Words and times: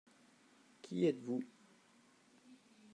Qui 0.81 1.05
êtes-vous? 1.05 1.43